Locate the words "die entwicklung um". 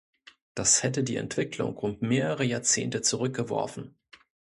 1.03-1.97